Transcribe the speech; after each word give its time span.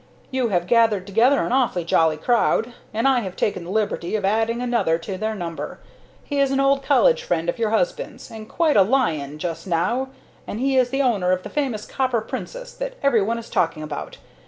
You 0.31 0.49
have 0.49 0.65
gathered 0.65 1.05
together 1.05 1.43
an 1.45 1.51
awfully 1.51 1.85
jolly 1.85 2.17
crowd, 2.17 2.73
and 2.91 3.07
I 3.07 3.19
have 3.19 3.35
taken 3.35 3.63
the 3.65 3.69
liberty 3.69 4.15
of 4.15 4.25
adding 4.25 4.59
another 4.59 4.97
to 4.97 5.15
their 5.15 5.35
number. 5.35 5.77
He 6.23 6.39
is 6.39 6.49
an 6.49 6.59
old 6.59 6.81
college 6.81 7.21
friend 7.21 7.47
of 7.47 7.59
your 7.59 7.69
husband's, 7.69 8.31
and 8.31 8.49
quite 8.49 8.75
a 8.75 8.81
lion 8.81 9.37
just 9.37 9.67
now, 9.67 10.09
for 10.47 10.55
he 10.55 10.75
is 10.75 10.89
the 10.89 11.03
owner 11.03 11.31
of 11.31 11.43
the 11.43 11.51
famous 11.51 11.85
Copper 11.85 12.21
Princess 12.21 12.73
that 12.73 12.95
every 13.03 13.21
one 13.21 13.37
is 13.37 13.47
talking 13.47 13.83
about. 13.83 14.17